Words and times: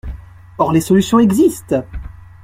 Or 0.57 0.71
les 0.71 0.81
solutions 0.81 1.19
existent. 1.19 1.83